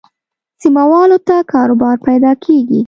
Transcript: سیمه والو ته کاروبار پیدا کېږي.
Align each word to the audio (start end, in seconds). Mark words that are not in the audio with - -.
سیمه 0.61 0.83
والو 0.91 1.17
ته 1.27 1.35
کاروبار 1.53 1.95
پیدا 2.07 2.31
کېږي. 2.43 2.79